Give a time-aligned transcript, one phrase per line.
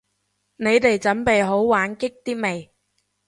[0.55, 2.73] 你哋準備好玩激啲未？